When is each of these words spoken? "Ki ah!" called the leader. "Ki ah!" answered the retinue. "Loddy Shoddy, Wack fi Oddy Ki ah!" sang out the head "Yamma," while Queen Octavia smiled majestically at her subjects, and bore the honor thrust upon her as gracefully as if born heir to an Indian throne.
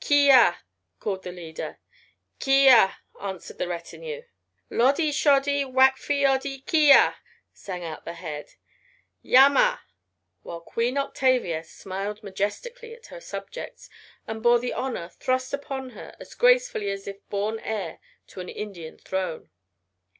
"Ki 0.00 0.28
ah!" 0.32 0.58
called 0.98 1.22
the 1.22 1.30
leader. 1.30 1.78
"Ki 2.40 2.66
ah!" 2.68 2.98
answered 3.22 3.58
the 3.58 3.68
retinue. 3.68 4.24
"Loddy 4.68 5.12
Shoddy, 5.12 5.64
Wack 5.64 5.98
fi 5.98 6.24
Oddy 6.24 6.62
Ki 6.66 6.90
ah!" 6.92 7.20
sang 7.52 7.84
out 7.84 8.04
the 8.04 8.14
head 8.14 8.54
"Yamma," 9.22 9.82
while 10.42 10.60
Queen 10.60 10.98
Octavia 10.98 11.62
smiled 11.62 12.24
majestically 12.24 12.92
at 12.92 13.06
her 13.06 13.20
subjects, 13.20 13.88
and 14.26 14.42
bore 14.42 14.58
the 14.58 14.72
honor 14.72 15.10
thrust 15.10 15.54
upon 15.54 15.90
her 15.90 16.16
as 16.18 16.34
gracefully 16.34 16.90
as 16.90 17.06
if 17.06 17.18
born 17.28 17.60
heir 17.60 18.00
to 18.26 18.40
an 18.40 18.48
Indian 18.48 18.98
throne. 18.98 19.48